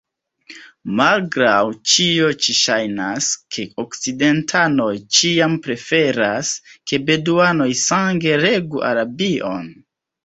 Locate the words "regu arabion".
8.49-9.75